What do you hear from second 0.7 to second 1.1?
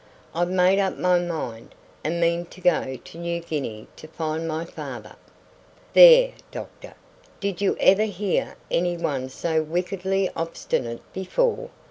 up